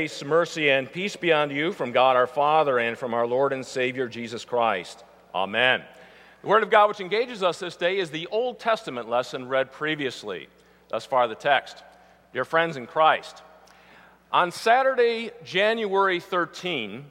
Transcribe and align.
Grace, 0.00 0.24
mercy, 0.24 0.70
and 0.70 0.90
peace 0.90 1.14
be 1.14 1.30
unto 1.30 1.54
you 1.54 1.72
from 1.72 1.92
God 1.92 2.16
our 2.16 2.26
Father 2.26 2.78
and 2.78 2.96
from 2.96 3.12
our 3.12 3.26
Lord 3.26 3.52
and 3.52 3.66
Savior 3.66 4.08
Jesus 4.08 4.46
Christ. 4.46 5.04
Amen. 5.34 5.82
The 6.40 6.48
Word 6.48 6.62
of 6.62 6.70
God 6.70 6.88
which 6.88 7.00
engages 7.00 7.42
us 7.42 7.58
this 7.58 7.76
day 7.76 7.98
is 7.98 8.08
the 8.08 8.26
Old 8.28 8.58
Testament 8.58 9.10
lesson 9.10 9.46
read 9.46 9.70
previously. 9.70 10.48
Thus 10.88 11.04
far, 11.04 11.28
the 11.28 11.34
text. 11.34 11.84
Dear 12.32 12.46
friends 12.46 12.78
in 12.78 12.86
Christ, 12.86 13.42
on 14.32 14.52
Saturday, 14.52 15.32
January 15.44 16.18
13, 16.18 17.04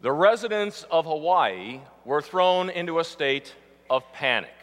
the 0.00 0.12
residents 0.12 0.86
of 0.92 1.06
Hawaii 1.06 1.80
were 2.04 2.22
thrown 2.22 2.70
into 2.70 3.00
a 3.00 3.04
state 3.04 3.52
of 3.90 4.12
panic. 4.12 4.54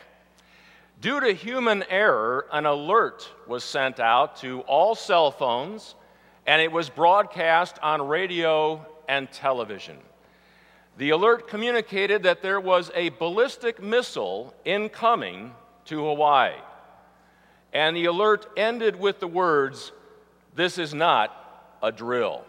Due 1.02 1.20
to 1.20 1.34
human 1.34 1.84
error, 1.90 2.48
an 2.54 2.66
alert 2.66 3.30
was 3.48 3.66
sent 3.66 4.00
out 4.00 4.38
to 4.38 4.62
all 4.62 4.96
cell 4.96 5.30
phones 5.30 5.96
and 6.46 6.62
it 6.62 6.72
was 6.72 6.90
broadcast 6.90 7.78
on 7.82 8.08
radio 8.08 8.86
and 9.08 9.32
television. 9.32 9.98
The 10.98 11.10
alert 11.10 11.48
communicated 11.48 12.24
that 12.24 12.42
there 12.42 12.60
was 12.60 12.92
a 12.96 13.10
ballistic 13.10 13.82
missile 13.82 14.54
incoming 14.64 15.54
to 15.86 16.06
Hawaii. 16.06 16.54
And 17.74 17.96
the 17.96 18.06
alert 18.06 18.48
ended 18.56 18.98
with 18.98 19.20
the 19.20 19.28
words, 19.28 19.92
This 20.56 20.78
is 20.78 20.94
not 20.94 21.76
a 21.84 21.92
drill. 21.92 22.46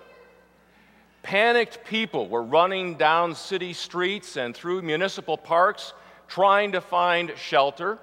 Panicked 1.22 1.84
people 1.84 2.28
were 2.28 2.42
running 2.42 2.94
down 2.94 3.34
city 3.34 3.72
streets 3.72 4.36
and 4.36 4.54
through 4.54 4.82
municipal 4.82 5.36
parks 5.36 5.92
trying 6.28 6.72
to 6.72 6.80
find 6.80 7.32
shelter. 7.36 7.98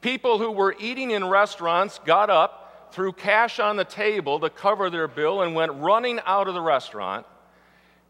People 0.00 0.38
who 0.38 0.50
were 0.50 0.74
eating 0.80 1.12
in 1.12 1.24
restaurants 1.24 2.00
got 2.04 2.30
up 2.30 2.67
threw 2.92 3.12
cash 3.12 3.60
on 3.60 3.76
the 3.76 3.84
table 3.84 4.40
to 4.40 4.50
cover 4.50 4.90
their 4.90 5.08
bill, 5.08 5.42
and 5.42 5.54
went 5.54 5.72
running 5.72 6.20
out 6.24 6.48
of 6.48 6.54
the 6.54 6.60
restaurant. 6.60 7.26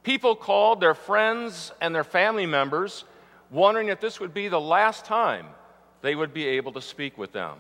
People 0.03 0.37
called 0.37 0.81
their 0.81 0.95
friends 0.95 1.73
and 1.81 1.95
their 1.95 2.05
family 2.05 2.47
members, 2.47 3.05
wondering 3.51 3.89
if 3.89 4.01
this 4.01 4.21
would 4.21 4.33
be 4.33 4.49
the 4.49 4.61
last 4.61 5.05
time 5.05 5.47
they 6.03 6.15
would 6.15 6.33
be 6.33 6.47
able 6.47 6.73
to 6.73 6.81
speak 6.81 7.19
with 7.19 7.33
them. 7.33 7.59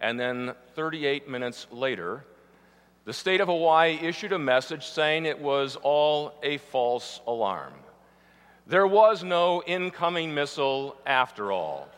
And 0.00 0.18
then 0.18 0.54
38 0.74 1.28
minutes 1.28 1.66
later, 1.70 2.24
the 3.04 3.12
state 3.12 3.40
of 3.40 3.48
Hawaii 3.48 3.98
issued 4.00 4.32
a 4.32 4.38
message 4.38 4.86
saying 4.86 5.26
it 5.26 5.40
was 5.40 5.76
all 5.82 6.34
a 6.42 6.58
false 6.58 7.20
alarm. 7.26 7.72
There 8.66 8.86
was 8.86 9.24
no 9.24 9.62
incoming 9.66 10.34
missile 10.34 10.96
after 11.04 11.50
all. 11.50 11.88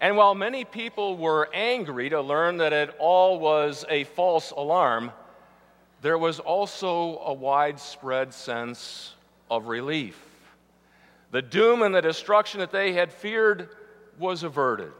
And 0.00 0.16
while 0.16 0.34
many 0.34 0.64
people 0.64 1.16
were 1.16 1.48
angry 1.52 2.10
to 2.10 2.20
learn 2.20 2.58
that 2.58 2.72
it 2.72 2.94
all 2.98 3.40
was 3.40 3.84
a 3.88 4.04
false 4.04 4.52
alarm, 4.52 5.10
there 6.02 6.18
was 6.18 6.38
also 6.38 7.18
a 7.18 7.32
widespread 7.32 8.32
sense 8.32 9.14
of 9.50 9.66
relief. 9.66 10.20
The 11.32 11.42
doom 11.42 11.82
and 11.82 11.94
the 11.94 12.00
destruction 12.00 12.60
that 12.60 12.70
they 12.70 12.92
had 12.92 13.12
feared 13.12 13.70
was 14.18 14.44
averted. 14.44 14.92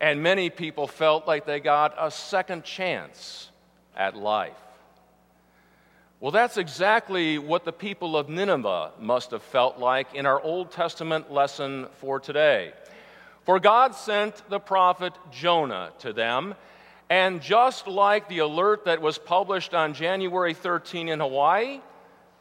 And 0.00 0.22
many 0.22 0.50
people 0.50 0.86
felt 0.86 1.26
like 1.26 1.46
they 1.46 1.60
got 1.60 1.94
a 1.98 2.10
second 2.10 2.64
chance 2.64 3.50
at 3.96 4.16
life. 4.16 4.56
Well, 6.18 6.32
that's 6.32 6.56
exactly 6.56 7.38
what 7.38 7.64
the 7.64 7.72
people 7.72 8.16
of 8.16 8.28
Nineveh 8.28 8.92
must 8.98 9.30
have 9.30 9.42
felt 9.42 9.78
like 9.78 10.14
in 10.14 10.26
our 10.26 10.40
Old 10.40 10.70
Testament 10.70 11.32
lesson 11.32 11.86
for 11.92 12.18
today. 12.20 12.72
For 13.50 13.58
God 13.58 13.96
sent 13.96 14.48
the 14.48 14.60
prophet 14.60 15.12
Jonah 15.32 15.90
to 15.98 16.12
them, 16.12 16.54
and 17.08 17.42
just 17.42 17.88
like 17.88 18.28
the 18.28 18.38
alert 18.38 18.84
that 18.84 19.02
was 19.02 19.18
published 19.18 19.74
on 19.74 19.92
January 19.92 20.54
13 20.54 21.08
in 21.08 21.18
Hawaii, 21.18 21.80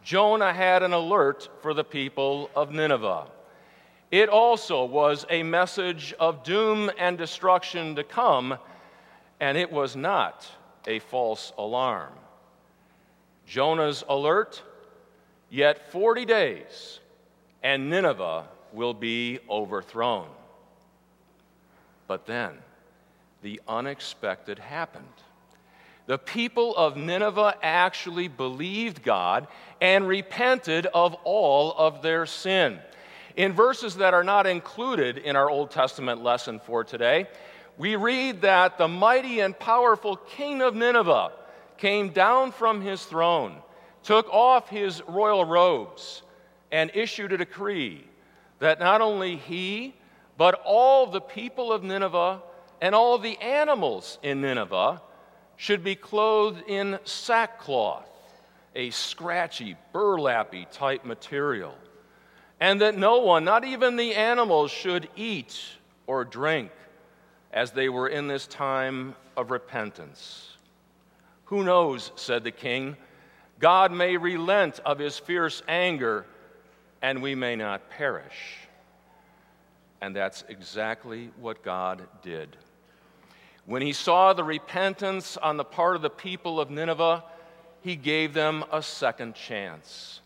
Jonah 0.04 0.54
had 0.54 0.84
an 0.84 0.94
alert 0.94 1.50
for 1.64 1.74
the 1.74 1.84
people 1.84 2.52
of 2.56 2.72
Nineveh. 2.72 3.26
It 4.12 4.30
also 4.30 4.86
was 4.86 5.26
a 5.32 5.42
message 5.42 6.14
of 6.20 6.44
doom 6.44 6.92
and 7.00 7.18
destruction 7.18 7.96
to 7.96 8.04
come, 8.04 8.60
and 9.40 9.58
it 9.58 9.72
was 9.72 9.96
not 9.96 10.48
a 10.86 11.00
false 11.00 11.52
alarm. 11.58 12.14
Jonah's 13.48 14.04
alert 14.08 14.62
yet 15.50 15.92
40 15.92 16.26
days, 16.26 17.00
and 17.64 17.90
Nineveh 17.90 18.48
will 18.74 18.94
be 18.94 19.40
overthrown. 19.50 20.28
But 22.10 22.26
then, 22.26 22.58
the 23.44 23.62
unexpected 23.68 24.58
happened. 24.58 25.06
The 26.08 26.18
people 26.18 26.76
of 26.76 26.98
Nineveh 26.98 27.54
actually 27.62 28.28
believed 28.28 29.04
God 29.04 29.48
and 29.80 30.08
repented 30.08 30.88
of 30.88 31.14
all 31.24 31.72
of 31.78 32.02
their 32.02 32.26
sin. 32.26 32.80
In 33.36 33.54
verses 33.54 33.98
that 33.98 34.16
are 34.16 34.24
not 34.24 34.48
included 34.48 35.20
in 35.20 35.36
our 35.36 35.52
Old 35.52 35.70
Testament 35.70 36.24
lesson 36.24 36.60
for 36.60 36.84
today, 36.84 37.28
we 37.78 37.96
read 37.96 38.42
that 38.42 38.80
the 38.80 38.88
mighty 38.88 39.42
and 39.42 39.58
powerful 39.58 40.16
king 40.16 40.64
of 40.64 40.74
Nineveh 40.74 41.32
came 41.78 42.10
down 42.10 42.52
from 42.52 42.82
his 42.82 43.06
throne, 43.06 43.58
took 44.02 44.28
off 44.34 44.68
his 44.68 45.04
royal 45.08 45.46
robes, 45.46 46.24
and 46.72 46.90
issued 46.96 47.34
a 47.34 47.38
decree 47.38 48.04
that 48.58 48.80
not 48.80 49.00
only 49.00 49.36
he, 49.36 49.94
but 50.40 50.62
all 50.64 51.06
the 51.06 51.20
people 51.20 51.74
of 51.74 51.84
Nineveh 51.84 52.42
and 52.82 52.96
all 52.96 53.18
the 53.18 53.38
animals 53.40 54.18
in 54.24 54.40
Nineveh 54.40 55.02
should 55.58 55.84
be 55.84 55.96
clothed 55.96 56.64
in 56.66 56.98
sackcloth, 57.04 58.08
a 58.74 58.90
scratchy, 58.92 59.76
burlappy 59.92 60.66
type 60.72 61.04
material, 61.04 61.76
and 62.58 62.80
that 62.80 62.98
no 62.98 63.20
one, 63.20 63.44
not 63.44 63.66
even 63.66 63.98
the 63.98 64.16
animals, 64.16 64.72
should 64.72 65.10
eat 65.18 65.60
or 66.08 66.24
drink 66.24 66.72
as 67.52 67.72
they 67.72 67.90
were 67.90 68.08
in 68.08 68.30
this 68.30 68.48
time 68.48 69.16
of 69.36 69.52
repentance. 69.52 70.56
Who 71.46 71.66
knows, 71.66 72.14
said 72.16 72.46
the 72.46 72.52
king, 72.52 72.96
God 73.60 73.92
may 73.92 74.16
relent 74.16 74.80
of 74.86 75.00
his 75.00 75.20
fierce 75.20 75.62
anger 75.68 76.26
and 77.02 77.22
we 77.22 77.36
may 77.36 77.58
not 77.58 77.90
perish. 77.90 78.69
And 80.02 80.16
that's 80.16 80.44
exactly 80.48 81.32
what 81.40 81.64
God 81.64 82.08
did. 82.22 82.56
When 83.66 83.82
he 83.82 83.94
saw 83.94 84.34
the 84.34 84.44
repentance 84.44 85.38
on 85.38 85.58
the 85.58 85.64
part 85.64 85.96
of 85.96 86.02
the 86.02 86.10
people 86.10 86.60
of 86.60 86.70
Nineveh, 86.70 87.24
he 87.82 87.96
gave 87.96 88.34
them 88.34 88.64
a 88.72 88.82
second 88.82 89.36
chance. 89.36 90.22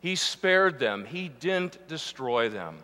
He 0.00 0.16
spared 0.16 0.78
them, 0.78 1.04
he 1.04 1.28
didn't 1.28 1.86
destroy 1.86 2.48
them. 2.48 2.78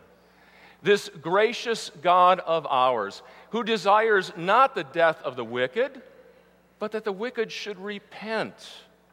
This 0.83 1.09
gracious 1.09 1.91
God 2.03 2.39
of 2.41 2.67
ours, 2.67 3.23
who 3.51 3.65
desires 3.65 4.33
not 4.37 4.75
the 4.75 4.85
death 4.85 5.21
of 5.23 5.35
the 5.35 5.45
wicked, 5.45 6.03
but 6.79 6.93
that 6.93 7.05
the 7.05 7.13
wicked 7.13 7.51
should 7.51 7.79
repent 7.79 8.55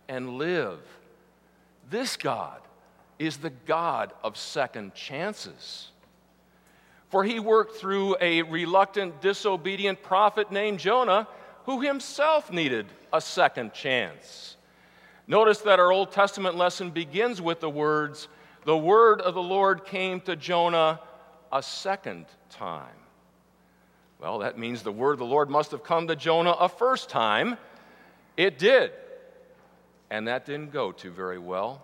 and 0.08 0.38
live. 0.38 0.80
This 1.90 2.18
God 2.18 2.62
is 3.18 3.38
the 3.38 3.50
God 3.50 4.14
of 4.24 4.38
second 4.38 4.94
chances. 4.94 5.90
For 7.16 7.24
he 7.24 7.40
worked 7.40 7.78
through 7.78 8.18
a 8.20 8.42
reluctant, 8.42 9.22
disobedient 9.22 10.04
prophet 10.04 10.52
named 10.52 10.80
Jonah, 10.80 11.30
who 11.64 11.80
himself 11.80 12.52
needed 12.52 12.88
a 13.14 13.22
second 13.22 13.72
chance. 13.72 14.58
Notice 15.26 15.60
that 15.60 15.80
our 15.80 15.94
Old 15.94 16.12
Testament 16.12 16.58
lesson 16.58 16.92
begins 16.92 17.42
with 17.42 17.62
the 17.62 17.70
words, 17.70 18.28
The 18.66 18.78
word 18.78 19.22
of 19.22 19.34
the 19.34 19.42
Lord 19.42 19.86
came 19.86 20.20
to 20.24 20.36
Jonah 20.36 21.00
a 21.54 21.64
second 21.64 22.26
time. 22.50 22.98
Well, 24.20 24.40
that 24.40 24.60
means 24.60 24.84
the 24.84 24.92
word 24.92 25.14
of 25.14 25.20
the 25.20 25.26
Lord 25.26 25.50
must 25.50 25.72
have 25.72 25.86
come 25.86 26.08
to 26.08 26.18
Jonah 26.18 26.52
a 26.52 26.68
first 26.68 27.08
time. 27.08 27.58
It 28.36 28.60
did. 28.60 28.92
And 30.10 30.28
that 30.28 30.46
didn't 30.46 30.74
go 30.74 30.92
too 30.92 31.12
very 31.12 31.40
well. 31.40 31.82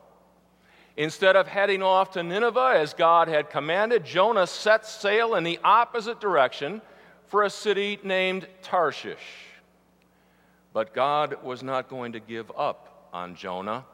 Instead 0.98 1.36
of 1.36 1.48
heading 1.48 1.82
off 1.82 2.12
to 2.12 2.24
Nineveh 2.24 2.74
as 2.76 2.94
God 2.94 3.28
had 3.28 3.50
commanded, 3.50 4.04
Jonah 4.04 4.48
set 4.48 4.86
sail 4.86 5.36
in 5.36 5.44
the 5.44 5.60
opposite 5.64 6.20
direction 6.20 6.82
for 7.28 7.44
a 7.44 7.50
city 7.50 7.98
named 8.04 8.48
Tarshish. 8.62 9.18
But 10.74 10.94
God 10.94 11.44
was 11.44 11.64
not 11.64 11.90
going 11.90 12.12
to 12.14 12.20
give 12.20 12.52
up 12.58 13.10
on 13.14 13.36
Jonah, 13.36 13.86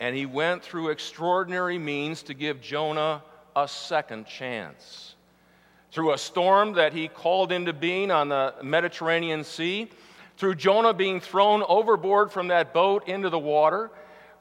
and 0.00 0.16
he 0.16 0.26
went 0.26 0.62
through 0.62 0.88
extraordinary 0.88 1.78
means 1.78 2.22
to 2.24 2.34
give 2.34 2.60
Jonah 2.60 3.22
a 3.54 3.68
second 3.68 4.26
chance. 4.26 5.14
Through 5.92 6.12
a 6.12 6.18
storm 6.18 6.72
that 6.72 6.92
he 6.92 7.08
called 7.08 7.52
into 7.52 7.72
being 7.72 8.10
on 8.10 8.28
the 8.28 8.54
Mediterranean 8.62 9.44
Sea, 9.44 9.90
through 10.36 10.56
Jonah 10.56 10.92
being 10.92 11.20
thrown 11.20 11.62
overboard 11.68 12.32
from 12.32 12.48
that 12.48 12.72
boat 12.72 13.08
into 13.08 13.30
the 13.30 13.38
water, 13.38 13.90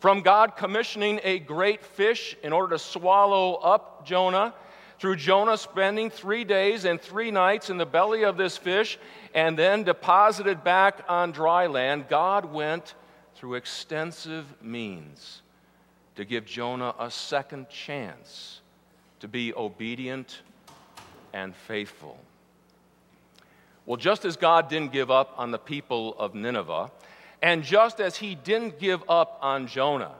from 0.03 0.19
God 0.19 0.57
commissioning 0.57 1.21
a 1.23 1.39
great 1.39 1.81
fish 1.81 2.35
in 2.43 2.51
order 2.51 2.75
to 2.75 2.77
swallow 2.77 3.53
up 3.53 4.05
Jonah, 4.05 4.53
through 4.99 5.15
Jonah 5.15 5.55
spending 5.55 6.09
three 6.09 6.43
days 6.43 6.83
and 6.83 6.99
three 6.99 7.31
nights 7.31 7.69
in 7.69 7.77
the 7.77 7.85
belly 7.85 8.25
of 8.25 8.35
this 8.35 8.57
fish 8.57 8.99
and 9.33 9.57
then 9.57 9.83
deposited 9.83 10.61
back 10.61 11.05
on 11.07 11.31
dry 11.31 11.67
land, 11.67 12.09
God 12.09 12.51
went 12.51 12.95
through 13.35 13.53
extensive 13.53 14.45
means 14.61 15.41
to 16.17 16.25
give 16.25 16.45
Jonah 16.45 16.93
a 16.99 17.09
second 17.09 17.69
chance 17.69 18.59
to 19.21 19.29
be 19.29 19.53
obedient 19.53 20.41
and 21.31 21.55
faithful. 21.55 22.19
Well, 23.85 23.95
just 23.95 24.25
as 24.25 24.35
God 24.35 24.67
didn't 24.67 24.91
give 24.91 25.09
up 25.09 25.33
on 25.37 25.51
the 25.51 25.59
people 25.59 26.13
of 26.19 26.35
Nineveh, 26.35 26.91
and 27.43 27.61
just 27.61 27.99
as 27.99 28.15
he 28.15 28.35
didn't 28.35 28.79
give 28.79 29.03
up 29.09 29.37
on 29.41 29.67
Jonah, 29.67 30.15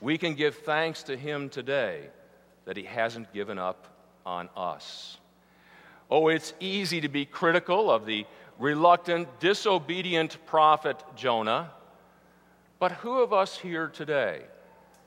we 0.00 0.18
can 0.18 0.34
give 0.34 0.56
thanks 0.56 1.04
to 1.04 1.16
him 1.16 1.48
today 1.48 2.08
that 2.64 2.76
he 2.76 2.82
hasn't 2.82 3.32
given 3.32 3.60
up 3.60 3.86
on 4.26 4.48
us. 4.56 5.18
Oh, 6.10 6.26
it's 6.26 6.52
easy 6.58 7.00
to 7.00 7.08
be 7.08 7.24
critical 7.24 7.92
of 7.92 8.06
the 8.06 8.26
reluctant, 8.58 9.28
disobedient 9.38 10.36
prophet 10.44 11.00
Jonah, 11.14 11.70
but 12.80 12.90
who 12.90 13.20
of 13.20 13.32
us 13.32 13.56
here 13.56 13.86
today 13.86 14.42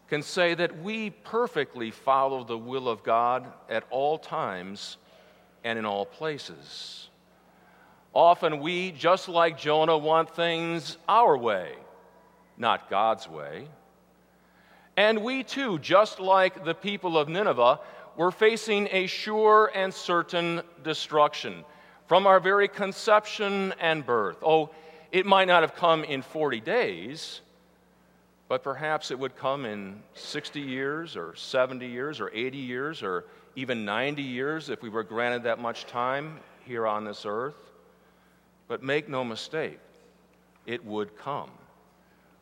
can 0.08 0.24
say 0.24 0.54
that 0.54 0.82
we 0.82 1.10
perfectly 1.10 1.92
follow 1.92 2.46
the 2.46 2.58
will 2.58 2.88
of 2.88 3.04
God 3.04 3.52
at 3.70 3.84
all 3.90 4.18
times 4.18 4.96
and 5.66 5.78
in 5.78 5.84
all 5.84 6.06
places? 6.06 7.10
Often 8.16 8.62
we, 8.62 8.92
just 8.94 9.28
like 9.28 9.60
Jonah, 9.60 9.98
want 9.98 10.34
things 10.34 10.98
our 11.08 11.38
way, 11.38 11.74
not 12.58 12.90
God's 12.90 13.28
way. 13.28 13.68
And 14.96 15.22
we 15.22 15.44
too, 15.44 15.78
just 15.80 16.22
like 16.22 16.64
the 16.64 16.74
people 16.74 17.18
of 17.18 17.28
Nineveh, 17.28 17.82
were 18.16 18.32
facing 18.32 18.88
a 18.92 19.08
sure 19.08 19.70
and 19.76 19.94
certain 19.94 20.62
destruction 20.82 21.66
from 22.08 22.26
our 22.26 22.40
very 22.40 22.70
conception 22.70 23.74
and 23.82 24.06
birth. 24.06 24.38
Oh, 24.42 24.70
it 25.12 25.26
might 25.26 25.50
not 25.50 25.64
have 25.64 25.76
come 25.76 26.06
in 26.06 26.22
40 26.22 26.62
days, 26.62 27.42
but 28.48 28.64
perhaps 28.64 29.12
it 29.12 29.20
would 29.20 29.36
come 29.36 29.66
in 29.66 30.02
60 30.14 30.62
years 30.62 31.18
or 31.18 31.36
70 31.36 31.86
years 31.86 32.22
or 32.22 32.32
80 32.34 32.58
years 32.58 33.04
or 33.04 33.26
even 33.58 33.84
90 33.84 34.22
years 34.22 34.70
if 34.70 34.82
we 34.82 34.88
were 34.88 35.04
granted 35.04 35.44
that 35.44 35.60
much 35.60 35.86
time 35.86 36.40
here 36.64 36.88
on 36.88 37.04
this 37.04 37.26
earth. 37.26 37.65
But 38.68 38.84
make 38.84 39.08
no 39.08 39.24
mistake, 39.24 39.80
it 40.66 40.84
would 40.84 41.18
come. 41.18 41.52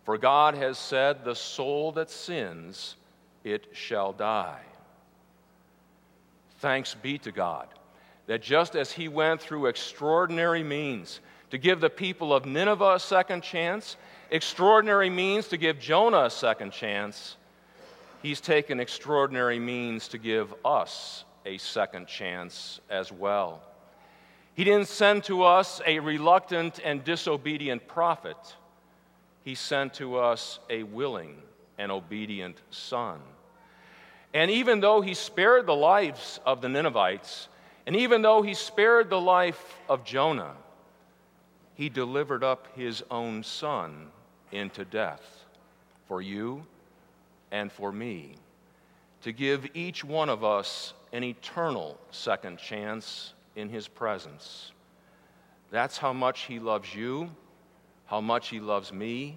For 0.05 0.17
God 0.17 0.55
has 0.55 0.77
said, 0.77 1.23
The 1.23 1.35
soul 1.35 1.91
that 1.93 2.09
sins, 2.09 2.95
it 3.43 3.67
shall 3.73 4.13
die. 4.13 4.61
Thanks 6.59 6.95
be 6.95 7.17
to 7.19 7.31
God 7.31 7.67
that 8.27 8.41
just 8.41 8.75
as 8.75 8.91
He 8.91 9.07
went 9.07 9.41
through 9.41 9.67
extraordinary 9.67 10.63
means 10.63 11.19
to 11.51 11.57
give 11.57 11.81
the 11.81 11.89
people 11.89 12.33
of 12.33 12.45
Nineveh 12.45 12.95
a 12.95 12.99
second 12.99 13.43
chance, 13.43 13.97
extraordinary 14.31 15.09
means 15.09 15.47
to 15.49 15.57
give 15.57 15.79
Jonah 15.79 16.25
a 16.25 16.29
second 16.29 16.71
chance, 16.71 17.37
He's 18.21 18.39
taken 18.39 18.79
extraordinary 18.79 19.59
means 19.59 20.07
to 20.09 20.17
give 20.17 20.53
us 20.63 21.25
a 21.45 21.57
second 21.57 22.07
chance 22.07 22.79
as 22.89 23.11
well. 23.11 23.61
He 24.55 24.63
didn't 24.63 24.87
send 24.87 25.23
to 25.25 25.43
us 25.43 25.81
a 25.85 25.99
reluctant 25.99 26.79
and 26.83 27.03
disobedient 27.03 27.87
prophet. 27.87 28.37
He 29.43 29.55
sent 29.55 29.95
to 29.95 30.17
us 30.17 30.59
a 30.69 30.83
willing 30.83 31.37
and 31.77 31.91
obedient 31.91 32.57
son. 32.69 33.19
And 34.33 34.49
even 34.51 34.79
though 34.79 35.01
he 35.01 35.13
spared 35.13 35.65
the 35.65 35.75
lives 35.75 36.39
of 36.45 36.61
the 36.61 36.69
Ninevites, 36.69 37.47
and 37.85 37.95
even 37.95 38.21
though 38.21 38.41
he 38.41 38.53
spared 38.53 39.09
the 39.09 39.19
life 39.19 39.79
of 39.89 40.03
Jonah, 40.03 40.55
he 41.75 41.89
delivered 41.89 42.43
up 42.43 42.67
his 42.75 43.03
own 43.09 43.43
son 43.43 44.07
into 44.51 44.85
death 44.85 45.45
for 46.07 46.21
you 46.21 46.65
and 47.51 47.71
for 47.71 47.91
me, 47.91 48.35
to 49.23 49.31
give 49.31 49.67
each 49.73 50.03
one 50.03 50.29
of 50.29 50.43
us 50.43 50.93
an 51.11 51.23
eternal 51.23 51.97
second 52.11 52.57
chance 52.57 53.33
in 53.55 53.69
his 53.69 53.87
presence. 53.87 54.71
That's 55.71 55.97
how 55.97 56.13
much 56.13 56.41
he 56.41 56.59
loves 56.59 56.93
you, 56.93 57.29
how 58.05 58.21
much 58.21 58.49
he 58.49 58.59
loves 58.59 58.93
me, 58.93 59.35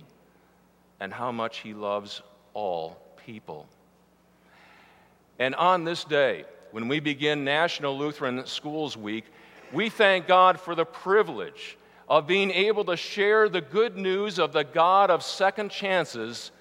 and 1.01 1.13
how 1.13 1.33
much 1.33 1.59
he 1.59 1.75
loves 1.75 2.23
all 2.55 2.99
people. 3.25 3.67
And 5.39 5.55
on 5.55 5.85
this 5.85 6.05
day, 6.05 6.45
when 6.71 6.89
we 6.89 7.01
begin 7.01 7.45
National 7.45 7.97
Lutheran 7.97 8.47
Schools 8.47 8.97
Week, 8.97 9.25
we 9.73 9.89
thank 9.89 10.27
God 10.27 10.61
for 10.61 10.75
the 10.75 10.85
privilege 10.85 11.77
of 12.09 12.27
being 12.27 12.51
able 12.51 12.85
to 12.85 12.97
share 12.97 13.49
the 13.49 13.61
good 13.61 13.97
news 13.97 14.39
of 14.39 14.53
the 14.53 14.63
God 14.63 15.11
of 15.11 15.23
second 15.23 15.71
chances 15.71 16.53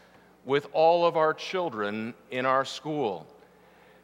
with 0.44 0.68
all 0.74 1.06
of 1.06 1.18
our 1.18 1.34
children 1.34 2.14
in 2.32 2.46
our 2.46 2.66
school. 2.66 3.28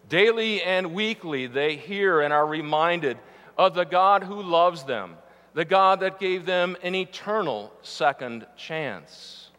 Daily 0.10 0.62
and 0.62 0.94
weekly, 0.94 1.48
they 1.48 1.76
hear 1.76 2.22
and 2.22 2.34
are 2.34 2.46
reminded 2.46 3.18
of 3.62 3.76
the 3.76 3.86
God 3.86 4.24
who 4.24 4.42
loves 4.42 4.86
them, 4.86 5.16
the 5.54 5.66
God 5.66 6.00
that 6.00 6.20
gave 6.20 6.48
them 6.48 6.76
an 6.82 6.96
eternal 6.96 7.72
second 7.84 8.48
chance. 8.58 9.52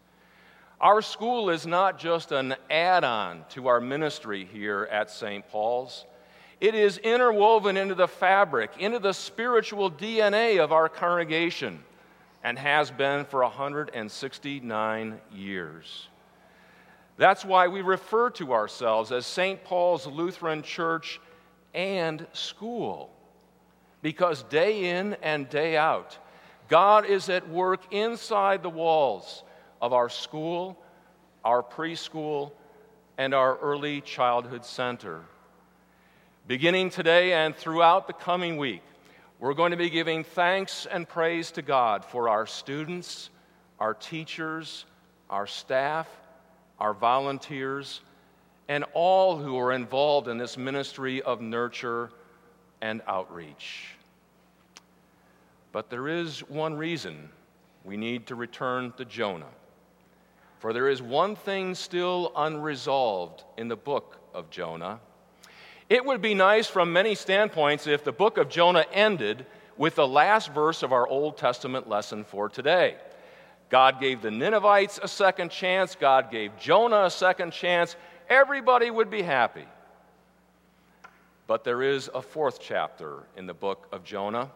Our 0.80 1.02
school 1.02 1.50
is 1.50 1.68
not 1.68 2.00
just 2.00 2.32
an 2.32 2.56
add 2.68 3.04
on 3.04 3.44
to 3.50 3.68
our 3.68 3.80
ministry 3.80 4.44
here 4.44 4.88
at 4.90 5.08
St. 5.08 5.48
Paul's. 5.48 6.04
It 6.60 6.74
is 6.74 6.98
interwoven 6.98 7.76
into 7.76 7.94
the 7.94 8.08
fabric, 8.08 8.72
into 8.80 8.98
the 8.98 9.12
spiritual 9.12 9.88
DNA 9.88 10.58
of 10.58 10.72
our 10.72 10.88
congregation, 10.88 11.78
and 12.42 12.58
has 12.58 12.90
been 12.90 13.24
for 13.24 13.42
169 13.42 15.20
years. 15.32 16.08
That's 17.18 17.44
why 17.44 17.68
we 17.68 17.82
refer 17.82 18.30
to 18.30 18.52
ourselves 18.52 19.12
as 19.12 19.26
St. 19.26 19.62
Paul's 19.62 20.08
Lutheran 20.08 20.64
Church 20.64 21.20
and 21.72 22.26
School 22.32 23.12
because 24.02 24.42
day 24.44 24.98
in 24.98 25.14
and 25.22 25.48
day 25.48 25.76
out, 25.76 26.18
God 26.68 27.06
is 27.06 27.28
at 27.28 27.48
work 27.48 27.80
inside 27.92 28.62
the 28.62 28.70
walls 28.70 29.44
of 29.80 29.92
our 29.92 30.08
school, 30.08 30.78
our 31.44 31.62
preschool, 31.62 32.52
and 33.16 33.34
our 33.34 33.56
early 33.58 34.00
childhood 34.00 34.64
center. 34.64 35.20
Beginning 36.46 36.90
today 36.90 37.32
and 37.32 37.54
throughout 37.54 38.06
the 38.06 38.12
coming 38.12 38.56
week, 38.56 38.82
we're 39.38 39.54
going 39.54 39.70
to 39.70 39.76
be 39.76 39.90
giving 39.90 40.24
thanks 40.24 40.86
and 40.86 41.08
praise 41.08 41.50
to 41.52 41.62
God 41.62 42.04
for 42.04 42.28
our 42.28 42.46
students, 42.46 43.30
our 43.78 43.94
teachers, 43.94 44.84
our 45.30 45.46
staff, 45.46 46.08
our 46.78 46.94
volunteers, 46.94 48.00
and 48.68 48.84
all 48.92 49.36
who 49.36 49.58
are 49.58 49.72
involved 49.72 50.28
in 50.28 50.38
this 50.38 50.56
ministry 50.56 51.22
of 51.22 51.40
nurture 51.40 52.10
and 52.82 53.00
outreach. 53.06 53.94
But 55.72 55.88
there 55.88 56.08
is 56.08 56.40
one 56.40 56.74
reason 56.74 57.30
we 57.84 57.96
need 57.96 58.26
to 58.26 58.34
return 58.34 58.92
to 58.98 59.06
Jonah. 59.06 59.46
For 60.58 60.72
there 60.72 60.88
is 60.88 61.00
one 61.00 61.34
thing 61.34 61.74
still 61.74 62.30
unresolved 62.36 63.44
in 63.56 63.68
the 63.68 63.76
book 63.76 64.18
of 64.34 64.50
Jonah. 64.50 65.00
It 65.88 66.04
would 66.04 66.20
be 66.20 66.34
nice 66.34 66.68
from 66.68 66.92
many 66.92 67.14
standpoints 67.14 67.86
if 67.86 68.04
the 68.04 68.12
book 68.12 68.36
of 68.36 68.48
Jonah 68.48 68.84
ended 68.92 69.46
with 69.76 69.94
the 69.94 70.06
last 70.06 70.52
verse 70.52 70.82
of 70.82 70.92
our 70.92 71.08
Old 71.08 71.38
Testament 71.38 71.88
lesson 71.88 72.24
for 72.24 72.48
today. 72.48 72.96
God 73.70 74.00
gave 74.00 74.20
the 74.20 74.30
Ninevites 74.30 75.00
a 75.02 75.08
second 75.08 75.50
chance, 75.50 75.94
God 75.94 76.30
gave 76.30 76.56
Jonah 76.58 77.04
a 77.04 77.10
second 77.10 77.52
chance. 77.52 77.96
Everybody 78.28 78.90
would 78.90 79.10
be 79.10 79.22
happy. 79.22 79.66
But 81.46 81.64
there 81.64 81.82
is 81.82 82.08
a 82.14 82.22
fourth 82.22 82.58
chapter 82.60 83.24
in 83.36 83.46
the 83.46 83.54
book 83.54 83.88
of 83.92 84.04
Jonah. 84.04 84.50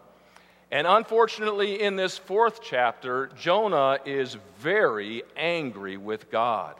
And 0.70 0.86
unfortunately, 0.86 1.82
in 1.82 1.96
this 1.96 2.18
fourth 2.18 2.60
chapter, 2.62 3.30
Jonah 3.38 3.98
is 4.04 4.36
very 4.58 5.22
angry 5.36 5.96
with 5.96 6.30
God. 6.30 6.74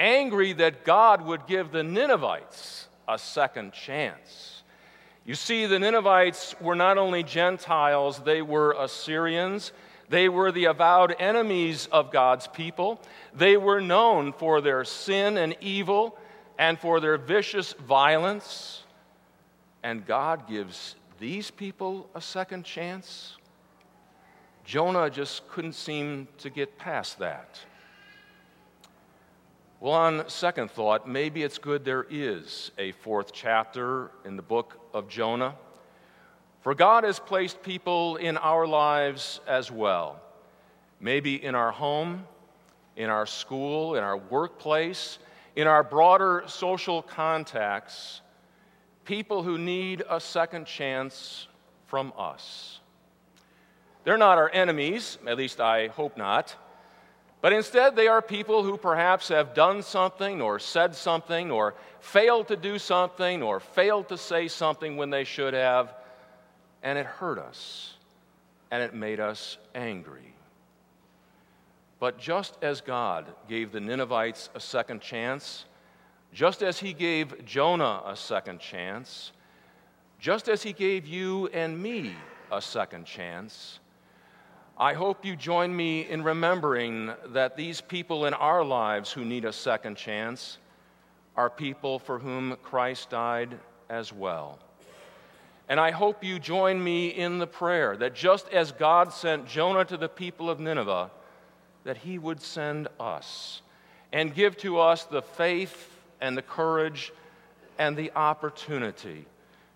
Angry 0.00 0.52
that 0.54 0.84
God 0.84 1.24
would 1.24 1.46
give 1.46 1.70
the 1.70 1.82
Ninevites 1.82 2.88
a 3.06 3.18
second 3.18 3.72
chance. 3.72 4.62
You 5.24 5.34
see, 5.34 5.66
the 5.66 5.78
Ninevites 5.78 6.54
were 6.60 6.74
not 6.74 6.98
only 6.98 7.22
Gentiles, 7.22 8.20
they 8.20 8.42
were 8.42 8.74
Assyrians. 8.78 9.72
They 10.08 10.28
were 10.28 10.50
the 10.50 10.66
avowed 10.66 11.14
enemies 11.18 11.86
of 11.92 12.10
God's 12.10 12.48
people. 12.48 13.00
They 13.34 13.56
were 13.56 13.80
known 13.80 14.32
for 14.32 14.60
their 14.60 14.84
sin 14.84 15.36
and 15.36 15.54
evil 15.60 16.16
and 16.58 16.78
for 16.78 16.98
their 16.98 17.18
vicious 17.18 17.74
violence. 17.74 18.84
And 19.82 20.04
God 20.06 20.48
gives 20.48 20.96
these 21.18 21.50
people 21.50 22.08
a 22.14 22.20
second 22.20 22.64
chance? 22.64 23.36
Jonah 24.64 25.08
just 25.08 25.48
couldn't 25.48 25.72
seem 25.72 26.28
to 26.38 26.50
get 26.50 26.78
past 26.78 27.18
that. 27.20 27.58
Well, 29.80 29.92
on 29.92 30.28
second 30.28 30.70
thought, 30.72 31.08
maybe 31.08 31.42
it's 31.42 31.56
good 31.56 31.84
there 31.84 32.06
is 32.10 32.72
a 32.78 32.92
fourth 32.92 33.32
chapter 33.32 34.10
in 34.24 34.36
the 34.36 34.42
book 34.42 34.80
of 34.92 35.08
Jonah. 35.08 35.54
For 36.60 36.74
God 36.74 37.04
has 37.04 37.20
placed 37.20 37.62
people 37.62 38.16
in 38.16 38.36
our 38.36 38.66
lives 38.66 39.40
as 39.46 39.70
well, 39.70 40.20
maybe 41.00 41.42
in 41.42 41.54
our 41.54 41.70
home, 41.70 42.26
in 42.96 43.08
our 43.08 43.24
school, 43.24 43.94
in 43.94 44.02
our 44.02 44.16
workplace, 44.16 45.20
in 45.54 45.68
our 45.68 45.84
broader 45.84 46.42
social 46.46 47.00
contacts, 47.00 48.20
people 49.08 49.42
who 49.42 49.56
need 49.56 50.04
a 50.10 50.20
second 50.20 50.66
chance 50.66 51.48
from 51.86 52.12
us. 52.18 52.78
They're 54.04 54.18
not 54.18 54.36
our 54.36 54.50
enemies, 54.50 55.16
at 55.26 55.38
least 55.38 55.62
I 55.62 55.86
hope 55.86 56.18
not. 56.18 56.54
But 57.40 57.54
instead, 57.54 57.96
they 57.96 58.06
are 58.06 58.20
people 58.20 58.62
who 58.62 58.76
perhaps 58.76 59.28
have 59.28 59.54
done 59.54 59.82
something 59.82 60.42
or 60.42 60.58
said 60.58 60.94
something 60.94 61.50
or 61.50 61.74
failed 62.00 62.48
to 62.48 62.56
do 62.56 62.78
something 62.78 63.42
or 63.42 63.60
failed 63.60 64.10
to 64.10 64.18
say 64.18 64.46
something 64.46 64.98
when 64.98 65.08
they 65.08 65.24
should 65.24 65.54
have, 65.54 65.94
and 66.82 66.98
it 66.98 67.06
hurt 67.06 67.38
us 67.38 67.94
and 68.70 68.82
it 68.82 68.92
made 68.92 69.20
us 69.20 69.56
angry. 69.74 70.34
But 71.98 72.18
just 72.18 72.58
as 72.60 72.82
God 72.82 73.24
gave 73.48 73.72
the 73.72 73.80
Ninevites 73.80 74.50
a 74.54 74.60
second 74.60 75.00
chance, 75.00 75.64
just 76.32 76.62
as 76.62 76.78
He 76.78 76.92
gave 76.92 77.44
Jonah 77.44 78.02
a 78.06 78.16
second 78.16 78.60
chance, 78.60 79.32
just 80.18 80.48
as 80.48 80.62
He 80.62 80.72
gave 80.72 81.06
you 81.06 81.48
and 81.48 81.80
me 81.80 82.14
a 82.50 82.60
second 82.60 83.04
chance, 83.04 83.80
I 84.76 84.94
hope 84.94 85.24
you 85.24 85.34
join 85.34 85.74
me 85.74 86.08
in 86.08 86.22
remembering 86.22 87.12
that 87.28 87.56
these 87.56 87.80
people 87.80 88.26
in 88.26 88.34
our 88.34 88.64
lives 88.64 89.10
who 89.10 89.24
need 89.24 89.44
a 89.44 89.52
second 89.52 89.96
chance 89.96 90.58
are 91.36 91.50
people 91.50 91.98
for 91.98 92.18
whom 92.18 92.56
Christ 92.62 93.10
died 93.10 93.58
as 93.88 94.12
well. 94.12 94.58
And 95.68 95.78
I 95.78 95.90
hope 95.90 96.24
you 96.24 96.38
join 96.38 96.82
me 96.82 97.08
in 97.08 97.38
the 97.38 97.46
prayer 97.46 97.96
that 97.96 98.14
just 98.14 98.48
as 98.50 98.72
God 98.72 99.12
sent 99.12 99.46
Jonah 99.46 99.84
to 99.84 99.96
the 99.96 100.08
people 100.08 100.48
of 100.48 100.60
Nineveh, 100.60 101.10
that 101.84 101.98
he 101.98 102.18
would 102.18 102.40
send 102.40 102.88
us 102.98 103.62
and 104.12 104.34
give 104.34 104.56
to 104.58 104.78
us 104.78 105.04
the 105.04 105.22
faith 105.22 105.97
and 106.20 106.36
the 106.36 106.42
courage 106.42 107.12
and 107.78 107.96
the 107.96 108.12
opportunity 108.16 109.24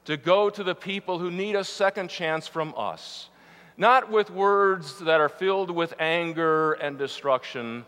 to 0.04 0.16
go 0.16 0.50
to 0.50 0.64
the 0.64 0.74
people 0.74 1.18
who 1.18 1.30
need 1.30 1.54
a 1.54 1.64
second 1.64 2.08
chance 2.08 2.46
from 2.48 2.74
us 2.76 3.28
not 3.76 4.10
with 4.10 4.30
words 4.30 4.98
that 5.00 5.20
are 5.20 5.28
filled 5.28 5.70
with 5.70 5.94
anger 5.98 6.74
and 6.74 6.98
destruction, 6.98 7.84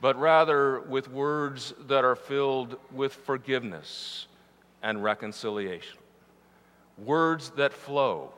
but 0.00 0.18
rather 0.18 0.80
with 0.80 1.08
words 1.08 1.72
that 1.86 2.04
are 2.04 2.16
filled 2.16 2.76
with 2.92 3.14
forgiveness 3.14 4.26
and 4.82 5.02
reconciliation. 5.02 5.98
Words 6.98 7.50
that 7.56 7.72
flow 7.72 8.32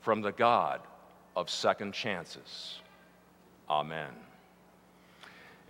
from 0.00 0.22
the 0.22 0.32
God 0.32 0.80
of 1.36 1.50
second 1.50 1.92
chances. 1.92 2.80
Amen. 3.68 4.10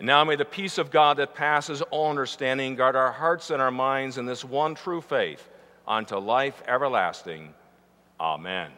And 0.01 0.07
now 0.07 0.25
may 0.25 0.35
the 0.35 0.47
peace 0.47 0.79
of 0.79 0.91
God 0.91 1.19
that 1.19 1.35
passes 1.35 1.83
all 1.83 2.09
understanding 2.09 2.75
guard 2.75 2.97
our 2.97 3.13
hearts 3.13 3.51
and 3.51 3.61
our 3.61 3.71
minds 3.71 4.17
in 4.17 4.25
this 4.25 4.43
one 4.43 4.75
true 4.75 5.03
faith 5.03 5.47
unto 5.87 6.17
life 6.17 6.63
everlasting. 6.67 7.53
Amen. 8.19 8.71